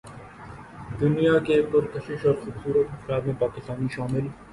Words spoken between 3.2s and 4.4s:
میں پاکستانی شامل